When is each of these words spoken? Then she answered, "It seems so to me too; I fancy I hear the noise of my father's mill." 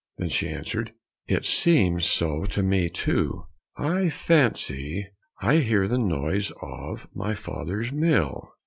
Then 0.17 0.29
she 0.29 0.49
answered, 0.49 0.93
"It 1.27 1.45
seems 1.45 2.05
so 2.05 2.45
to 2.45 2.63
me 2.63 2.89
too; 2.89 3.45
I 3.77 4.09
fancy 4.09 5.05
I 5.43 5.57
hear 5.57 5.87
the 5.87 5.99
noise 5.99 6.51
of 6.59 7.07
my 7.13 7.35
father's 7.35 7.91
mill." 7.91 8.49